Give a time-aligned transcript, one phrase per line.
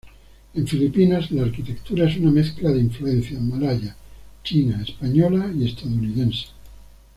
[0.55, 3.95] En Filipinas la arquitectura es una mezcla de influencia malaya,
[4.43, 6.47] china, española y estadounidense.